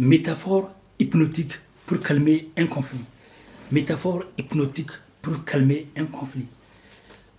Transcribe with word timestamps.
Métaphore 0.00 0.70
hypnotique 1.00 1.54
pour 1.84 1.98
calmer 1.98 2.50
un 2.56 2.66
conflit. 2.66 3.00
Métaphore 3.72 4.22
hypnotique 4.38 4.92
pour 5.20 5.44
calmer 5.44 5.88
un 5.96 6.04
conflit. 6.04 6.46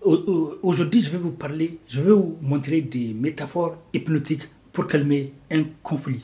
Aujourd'hui, 0.01 1.01
je 1.01 1.09
vais 1.09 1.17
vous 1.17 1.31
parler, 1.31 1.77
je 1.87 2.01
vais 2.01 2.11
vous 2.11 2.37
montrer 2.41 2.81
des 2.81 3.13
métaphores 3.13 3.77
hypnotiques 3.93 4.49
pour 4.73 4.87
calmer 4.87 5.31
un 5.49 5.63
conflit. 5.81 6.19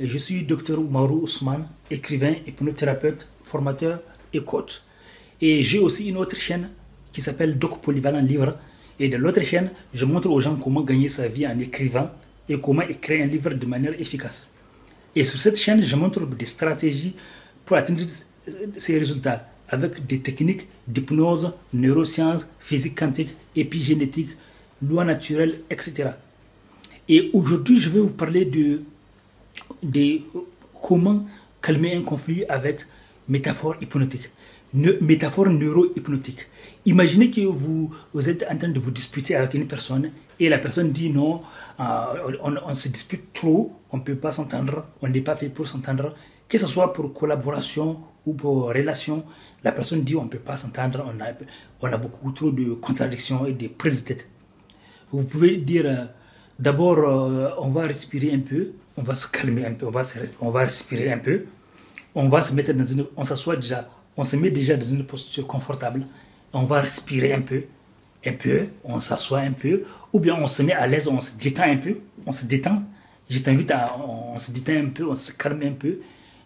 Je 0.00 0.16
suis 0.16 0.44
Dr 0.44 0.80
Mauro 0.80 1.16
Ousmane, 1.16 1.68
écrivain, 1.90 2.36
hypnothérapeute, 2.46 3.28
formateur 3.42 4.00
et 4.32 4.40
coach. 4.40 4.80
Et 5.42 5.60
j'ai 5.62 5.78
aussi 5.78 6.08
une 6.08 6.16
autre 6.16 6.36
chaîne 6.36 6.70
qui 7.12 7.20
s'appelle 7.20 7.58
Doc 7.58 7.82
Polyvalent 7.82 8.22
Livre. 8.22 8.56
Et 8.98 9.10
de 9.10 9.18
l'autre 9.18 9.42
chaîne, 9.42 9.72
je 9.92 10.06
montre 10.06 10.30
aux 10.30 10.40
gens 10.40 10.56
comment 10.56 10.80
gagner 10.80 11.10
sa 11.10 11.28
vie 11.28 11.46
en 11.46 11.58
écrivant 11.58 12.08
et 12.48 12.58
comment 12.58 12.80
écrire 12.80 13.22
un 13.22 13.26
livre 13.26 13.50
de 13.50 13.66
manière 13.66 13.92
efficace. 14.00 14.48
Et 15.18 15.24
sur 15.24 15.40
cette 15.40 15.58
chaîne, 15.58 15.82
je 15.82 15.96
montre 15.96 16.24
des 16.26 16.44
stratégies 16.44 17.12
pour 17.64 17.76
atteindre 17.76 18.04
ces 18.76 18.96
résultats 18.96 19.48
avec 19.68 20.06
des 20.06 20.20
techniques 20.20 20.68
d'hypnose, 20.86 21.54
neurosciences, 21.72 22.48
physique 22.60 22.96
quantique, 22.96 23.34
épigénétique, 23.56 24.30
loi 24.80 25.04
naturelle, 25.04 25.62
etc. 25.70 26.10
Et 27.08 27.30
aujourd'hui, 27.32 27.80
je 27.80 27.88
vais 27.88 27.98
vous 27.98 28.10
parler 28.10 28.44
de, 28.44 28.82
comment 30.80 31.26
calmer 31.60 31.96
un 31.96 32.02
conflit 32.02 32.44
avec 32.44 32.86
métaphore 33.28 33.74
hypnotique, 33.82 34.30
métaphore 34.72 35.48
neuro-hypnotique. 35.48 36.46
Imaginez 36.86 37.28
que 37.28 37.40
vous 37.40 37.90
êtes 38.28 38.46
en 38.48 38.56
train 38.56 38.68
de 38.68 38.78
vous 38.78 38.92
disputer 38.92 39.34
avec 39.34 39.54
une 39.54 39.66
personne 39.66 40.12
et 40.40 40.48
la 40.48 40.58
personne 40.58 40.92
dit 40.92 41.10
non, 41.10 41.42
euh, 41.80 42.32
on, 42.42 42.74
se 42.74 42.88
dispute 42.88 43.32
trop, 43.32 43.72
on 43.90 43.98
ne 43.98 44.02
peut 44.02 44.16
pas 44.16 44.32
s'entendre, 44.32 44.86
on 45.02 45.08
n'est 45.08 45.20
pas 45.20 45.36
fait 45.36 45.48
pour 45.48 45.66
s'entendre, 45.66 46.14
que 46.48 46.58
ce 46.58 46.66
soit 46.66 46.92
pour 46.92 47.12
collaboration 47.12 47.98
ou 48.26 48.34
pour 48.34 48.68
relation, 48.68 49.24
la 49.64 49.72
personne 49.72 50.02
dit 50.02 50.16
on 50.16 50.24
ne 50.24 50.28
peut 50.28 50.38
pas 50.38 50.56
s'entendre, 50.56 51.04
on 51.80 51.86
a, 51.86 51.96
beaucoup 51.96 52.30
trop 52.32 52.50
de 52.50 52.74
contradictions 52.74 53.46
et 53.46 53.52
de 53.52 53.68
prises 53.68 54.04
de 54.04 54.08
tête. 54.08 54.28
Vous 55.10 55.24
pouvez 55.24 55.56
dire 55.56 55.86
euh, 55.86 56.04
d'abord 56.58 56.98
euh, 56.98 57.50
on 57.58 57.70
va 57.70 57.82
respirer 57.82 58.32
un 58.32 58.40
peu, 58.40 58.72
on 58.96 59.02
va 59.02 59.14
se 59.14 59.28
calmer 59.28 59.66
un 59.66 59.72
peu, 59.72 59.86
on 59.86 59.90
va, 59.90 60.02
on 60.40 60.50
va 60.50 60.60
respirer 60.60 61.12
un 61.12 61.18
peu, 61.18 61.46
on 62.14 62.28
va 62.28 62.42
se 62.42 62.54
mettre 62.54 62.72
dans 62.72 62.84
une, 62.84 63.06
on 63.16 63.24
s'assoit 63.24 63.56
déjà, 63.56 63.88
on 64.16 64.22
se 64.22 64.36
met 64.36 64.50
déjà 64.50 64.76
dans 64.76 64.86
une 64.86 65.04
posture 65.04 65.46
confortable, 65.46 66.06
on 66.52 66.64
va 66.64 66.80
respirer 66.80 67.32
un 67.32 67.40
peu, 67.40 67.64
un 68.26 68.32
peu, 68.32 68.66
on 68.84 68.98
s'assoit 68.98 69.40
un 69.40 69.52
peu, 69.52 69.84
ou 70.12 70.20
bien 70.20 70.34
on 70.34 70.46
se 70.46 70.62
met 70.62 70.72
à 70.72 70.86
l'aise, 70.86 71.08
on 71.08 71.20
se 71.20 71.36
détend 71.36 71.64
un 71.64 71.76
peu, 71.76 71.96
on 72.26 72.32
se 72.32 72.46
détend. 72.46 72.82
Je 73.30 73.38
t'invite 73.40 73.70
à, 73.70 73.96
on 73.98 74.38
se 74.38 74.50
détend 74.52 74.86
un 74.86 74.90
peu, 74.90 75.08
on 75.08 75.14
se 75.14 75.32
calme 75.32 75.62
un 75.62 75.72
peu, 75.72 75.98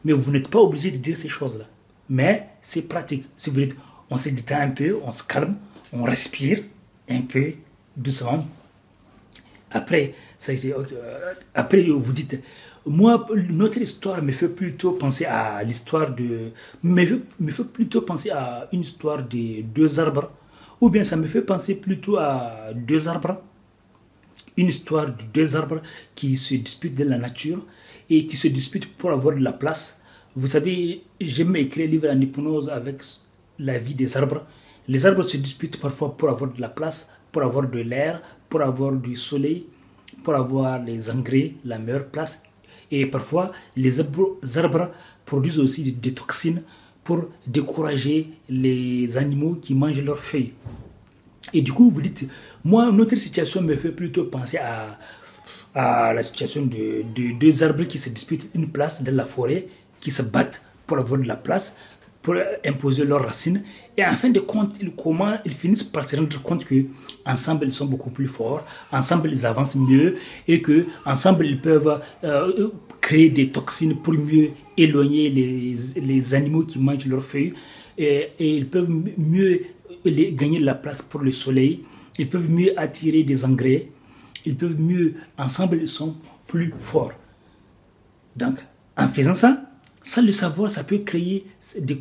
mais 0.04 0.12
vous 0.12 0.30
n'êtes 0.32 0.48
pas 0.48 0.58
obligé 0.58 0.90
de 0.90 0.98
dire 0.98 1.16
ces 1.16 1.28
choses-là. 1.28 1.64
Mais 2.08 2.48
c'est 2.60 2.82
pratique. 2.82 3.26
Si 3.36 3.50
vous 3.50 3.60
dites, 3.60 3.76
on 4.10 4.16
se 4.16 4.28
détend 4.30 4.60
un 4.60 4.70
peu, 4.70 4.98
on 5.04 5.10
se 5.10 5.22
calme, 5.22 5.56
on 5.92 6.02
respire 6.02 6.62
un 7.08 7.22
peu 7.22 7.54
doucement. 7.96 8.46
Après, 9.70 10.12
ça, 10.36 10.52
euh, 10.52 11.34
après 11.54 11.82
vous 11.82 12.12
dites, 12.12 12.42
moi, 12.84 13.26
notre 13.50 13.78
histoire 13.80 14.22
me 14.22 14.32
fait 14.32 14.48
plutôt 14.48 14.92
penser 14.92 15.24
à 15.24 15.62
l'histoire 15.62 16.14
de. 16.14 16.50
Me 16.82 17.04
fait, 17.06 17.20
me 17.38 17.50
fait 17.50 17.64
plutôt 17.64 18.02
penser 18.02 18.30
à 18.30 18.68
une 18.72 18.80
histoire 18.80 19.22
de 19.22 19.62
deux 19.62 20.00
arbres 20.00 20.30
ou 20.82 20.90
bien 20.90 21.04
ça 21.04 21.16
me 21.16 21.28
fait 21.28 21.42
penser 21.42 21.76
plutôt 21.76 22.16
à 22.16 22.72
deux 22.74 23.06
arbres, 23.08 23.40
une 24.56 24.66
histoire 24.66 25.06
de 25.06 25.22
deux 25.32 25.54
arbres 25.54 25.80
qui 26.16 26.36
se 26.36 26.56
disputent 26.56 26.98
dans 26.98 27.08
la 27.08 27.18
nature 27.18 27.64
et 28.10 28.26
qui 28.26 28.36
se 28.36 28.48
disputent 28.48 28.92
pour 28.96 29.12
avoir 29.12 29.36
de 29.36 29.44
la 29.44 29.52
place. 29.52 30.00
Vous 30.34 30.48
savez, 30.48 31.04
j'aime 31.20 31.54
écrire 31.54 31.86
un 31.86 31.90
livre 31.90 32.08
en 32.10 32.20
hypnose 32.20 32.68
avec 32.68 33.00
la 33.60 33.78
vie 33.78 33.94
des 33.94 34.16
arbres. 34.16 34.44
Les 34.88 35.06
arbres 35.06 35.22
se 35.22 35.36
disputent 35.36 35.80
parfois 35.80 36.16
pour 36.16 36.28
avoir 36.30 36.52
de 36.52 36.60
la 36.60 36.68
place, 36.68 37.10
pour 37.30 37.42
avoir 37.42 37.68
de 37.68 37.78
l'air, 37.78 38.20
pour 38.48 38.62
avoir 38.62 38.90
du 38.90 39.14
soleil, 39.14 39.66
pour 40.24 40.34
avoir 40.34 40.82
les 40.82 41.10
engrais, 41.10 41.52
la 41.64 41.78
meilleure 41.78 42.06
place. 42.06 42.42
Et 42.90 43.06
parfois, 43.06 43.52
les 43.76 44.00
arbres, 44.00 44.90
produisent 45.24 45.60
aussi 45.60 45.92
des 45.92 46.12
toxines 46.12 46.62
pour 47.04 47.24
décourager 47.46 48.28
les 48.48 49.16
animaux 49.16 49.56
qui 49.60 49.74
mangent 49.74 50.02
leurs 50.02 50.20
feuilles. 50.20 50.52
Et 51.52 51.62
du 51.62 51.72
coup, 51.72 51.90
vous 51.90 52.00
dites, 52.00 52.28
moi, 52.64 52.90
notre 52.92 53.16
situation 53.16 53.62
me 53.62 53.76
fait 53.76 53.90
plutôt 53.90 54.24
penser 54.24 54.58
à, 54.58 54.98
à 55.74 56.12
la 56.12 56.22
situation 56.22 56.62
de, 56.66 57.02
deux 57.32 57.62
arbres 57.62 57.84
qui 57.84 57.98
se 57.98 58.10
disputent 58.10 58.48
une 58.54 58.70
place 58.70 59.02
dans 59.02 59.14
la 59.14 59.24
forêt, 59.24 59.66
qui 60.00 60.10
se 60.10 60.22
battent 60.22 60.62
pour 60.86 60.98
avoir 60.98 61.20
de 61.20 61.26
la 61.26 61.36
place, 61.36 61.76
pour 62.22 62.36
imposer 62.64 63.04
leurs 63.04 63.24
racines. 63.24 63.62
Et 63.96 64.04
en 64.04 64.14
fin 64.14 64.30
de 64.30 64.40
compte, 64.40 64.78
ils, 64.80 64.92
comment, 64.92 65.34
ils 65.44 65.52
finissent 65.52 65.82
par 65.82 66.08
se 66.08 66.16
rendre 66.16 66.40
compte 66.42 66.64
que 66.64 66.86
ensemble 67.26 67.66
ils 67.66 67.72
sont 67.72 67.86
beaucoup 67.86 68.10
plus 68.10 68.28
forts, 68.28 68.64
ensemble 68.92 69.30
ils 69.30 69.44
avancent 69.44 69.74
mieux 69.76 70.16
et 70.46 70.62
que 70.62 70.86
ensemble 71.04 71.46
ils 71.46 71.60
peuvent 71.60 72.00
euh, 72.24 72.68
créer 73.00 73.28
des 73.28 73.50
toxines 73.50 73.96
pour 73.96 74.14
mieux 74.14 74.50
éloigner 74.76 75.28
les, 75.30 75.74
les 76.00 76.34
animaux 76.34 76.62
qui 76.62 76.78
mangent 76.78 77.06
leurs 77.06 77.22
feuilles 77.22 77.52
et, 77.98 78.30
ils 78.38 78.68
peuvent 78.68 78.90
mieux 79.18 79.62
gagner 80.04 80.60
de 80.60 80.64
la 80.64 80.74
place 80.74 81.02
pour 81.02 81.20
le 81.20 81.30
soleil, 81.30 81.84
ils 82.18 82.28
peuvent 82.28 82.50
mieux 82.50 82.78
attirer 82.78 83.22
des 83.22 83.44
engrais, 83.44 83.88
ils 84.44 84.56
peuvent 84.56 84.80
mieux, 84.80 85.14
ensemble 85.38 85.78
ils 85.80 85.88
sont 85.88 86.16
plus 86.46 86.72
forts. 86.78 87.12
Donc, 88.36 88.58
en 88.96 89.08
faisant 89.08 89.34
ça, 89.34 89.62
ça 90.02 90.22
le 90.22 90.32
savoir, 90.32 90.70
ça 90.70 90.84
peut 90.84 90.98
créer 90.98 91.44
des 91.78 91.98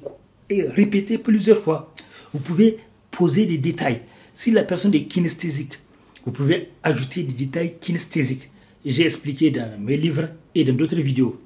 répéter 0.50 1.18
plusieurs 1.18 1.58
fois. 1.58 1.94
Vous 2.34 2.40
pouvez 2.40 2.78
poser 3.10 3.46
des 3.46 3.58
détails. 3.58 4.02
Si 4.34 4.52
la 4.52 4.64
personne 4.64 4.94
est 4.94 5.06
kinesthésique, 5.06 5.80
vous 6.26 6.32
pouvez 6.32 6.70
ajouter 6.84 7.24
des 7.24 7.34
détails 7.34 7.76
kinesthésiques. 7.80 8.50
J'ai 8.86 9.06
expliqué 9.06 9.52
dans 9.52 9.80
mes 9.80 9.98
livres 9.98 10.30
et 10.56 10.64
dans 10.64 10.74
d'autres 10.74 10.96
vidéos. 10.96 11.40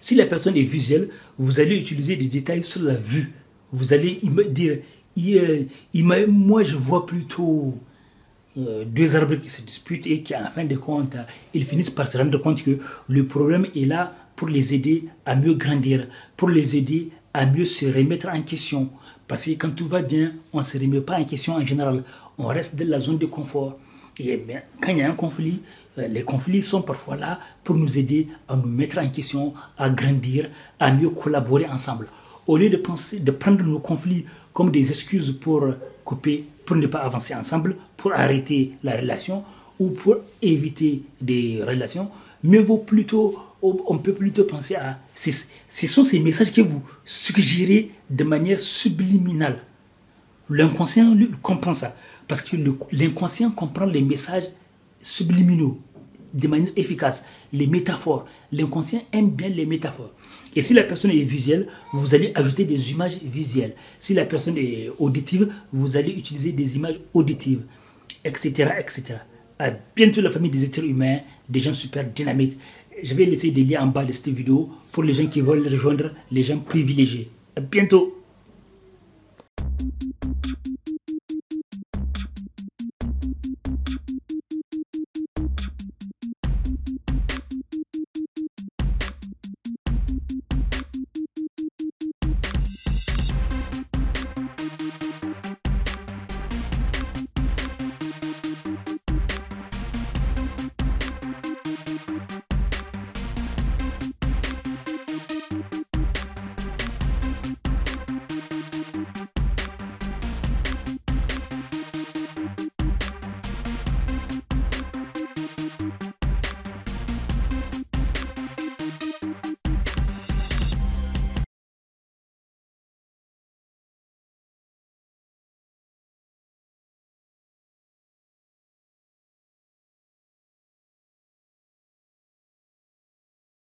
Si 0.00 0.14
la 0.14 0.26
personne 0.26 0.56
est 0.56 0.62
visuelle, 0.62 1.08
vous 1.38 1.60
allez 1.60 1.76
utiliser 1.76 2.16
des 2.16 2.26
détails 2.26 2.62
sur 2.62 2.82
la 2.82 2.94
vue. 2.94 3.32
Vous 3.72 3.92
allez 3.92 4.20
dire, 4.50 4.78
moi 6.28 6.62
je 6.62 6.76
vois 6.76 7.06
plutôt 7.06 7.74
euh, 8.58 8.84
deux 8.84 9.16
arbres 9.16 9.36
qui 9.36 9.50
se 9.50 9.62
disputent 9.62 10.06
et 10.06 10.22
qui, 10.22 10.34
en 10.36 10.50
fin 10.50 10.64
de 10.64 10.76
compte, 10.76 11.16
ils 11.54 11.64
finissent 11.64 11.90
par 11.90 12.10
se 12.10 12.18
rendre 12.18 12.38
compte 12.38 12.62
que 12.62 12.78
le 13.08 13.26
problème 13.26 13.66
est 13.74 13.86
là 13.86 14.14
pour 14.36 14.48
les 14.48 14.74
aider 14.74 15.08
à 15.24 15.34
mieux 15.34 15.54
grandir, 15.54 16.06
pour 16.36 16.48
les 16.48 16.76
aider 16.76 17.10
à 17.34 17.46
mieux 17.46 17.64
se 17.64 17.86
remettre 17.86 18.28
en 18.28 18.42
question. 18.42 18.90
Parce 19.26 19.46
que 19.46 19.50
quand 19.52 19.70
tout 19.74 19.88
va 19.88 20.02
bien, 20.02 20.32
on 20.52 20.58
ne 20.58 20.62
se 20.62 20.78
remet 20.78 21.00
pas 21.00 21.18
en 21.18 21.24
question 21.24 21.54
en 21.54 21.66
général. 21.66 22.04
On 22.38 22.46
reste 22.46 22.76
dans 22.76 22.88
la 22.88 23.00
zone 23.00 23.18
de 23.18 23.26
confort. 23.26 23.78
Et 24.18 24.36
bien, 24.36 24.62
quand 24.80 24.92
il 24.92 24.98
y 24.98 25.02
a 25.02 25.10
un 25.10 25.14
conflit, 25.14 25.60
euh, 25.98 26.08
les 26.08 26.22
conflits 26.22 26.62
sont 26.62 26.82
parfois 26.82 27.16
là 27.16 27.38
pour 27.64 27.76
nous 27.76 27.98
aider 27.98 28.28
à 28.48 28.56
nous 28.56 28.68
mettre 28.68 28.98
en 28.98 29.08
question, 29.08 29.52
à 29.76 29.90
grandir, 29.90 30.48
à 30.78 30.92
mieux 30.92 31.10
collaborer 31.10 31.66
ensemble. 31.66 32.08
Au 32.46 32.56
lieu 32.56 32.70
de 32.70 32.76
penser, 32.76 33.20
de 33.20 33.30
prendre 33.30 33.62
nos 33.64 33.78
conflits 33.78 34.24
comme 34.52 34.70
des 34.70 34.90
excuses 34.90 35.32
pour 35.32 35.64
couper, 36.04 36.46
pour 36.64 36.76
ne 36.76 36.86
pas 36.86 37.00
avancer 37.00 37.34
ensemble, 37.34 37.76
pour 37.96 38.12
arrêter 38.12 38.72
la 38.82 38.96
relation 38.96 39.44
ou 39.78 39.90
pour 39.90 40.16
éviter 40.40 41.02
des 41.20 41.62
relations, 41.62 42.08
mieux 42.42 42.62
vaut 42.62 42.78
plutôt, 42.78 43.36
on 43.86 43.98
peut 43.98 44.12
plutôt 44.12 44.44
penser 44.44 44.74
à, 44.74 44.98
ce 45.14 45.86
sont 45.86 46.02
ces 46.02 46.20
messages 46.20 46.52
que 46.52 46.60
vous 46.60 46.82
suggérez 47.04 47.90
de 48.10 48.24
manière 48.24 48.58
subliminale. 48.60 49.58
L'inconscient 50.48 51.16
comprend 51.42 51.72
ça. 51.72 51.96
Parce 52.28 52.42
que 52.42 52.56
l'inconscient 52.92 53.50
comprend 53.50 53.84
les 53.84 54.02
messages 54.02 54.48
subliminaux 55.00 55.78
de 56.34 56.48
manière 56.48 56.72
efficace. 56.76 57.24
Les 57.52 57.66
métaphores. 57.66 58.26
L'inconscient 58.52 59.02
aime 59.12 59.30
bien 59.30 59.48
les 59.48 59.66
métaphores. 59.66 60.12
Et 60.54 60.62
si 60.62 60.74
la 60.74 60.82
personne 60.82 61.10
est 61.10 61.22
visuelle, 61.22 61.68
vous 61.92 62.14
allez 62.14 62.32
ajouter 62.34 62.64
des 62.64 62.92
images 62.92 63.18
visuelles. 63.22 63.74
Si 63.98 64.14
la 64.14 64.24
personne 64.24 64.56
est 64.58 64.90
auditive, 64.98 65.52
vous 65.72 65.96
allez 65.96 66.12
utiliser 66.12 66.52
des 66.52 66.76
images 66.76 67.00
auditives, 67.14 67.62
etc. 68.24 68.70
etc. 68.78 69.16
À 69.58 69.70
bientôt 69.70 70.20
la 70.20 70.30
famille 70.30 70.50
des 70.50 70.64
êtres 70.64 70.84
humains, 70.84 71.20
des 71.48 71.60
gens 71.60 71.72
super 71.72 72.04
dynamiques. 72.04 72.58
Je 73.02 73.14
vais 73.14 73.24
laisser 73.24 73.50
des 73.50 73.64
liens 73.64 73.84
en 73.84 73.86
bas 73.86 74.04
de 74.04 74.12
cette 74.12 74.28
vidéo 74.28 74.70
pour 74.92 75.02
les 75.02 75.14
gens 75.14 75.26
qui 75.26 75.40
veulent 75.40 75.66
rejoindre 75.66 76.10
les 76.30 76.42
gens 76.42 76.58
privilégiés. 76.58 77.30
À 77.56 77.60
bientôt 77.60 78.22